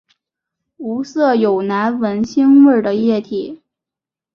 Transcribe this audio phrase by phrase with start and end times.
[0.77, 3.61] 无色有难闻腥味的液体。